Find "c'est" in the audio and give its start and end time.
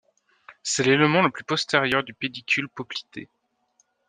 0.63-0.81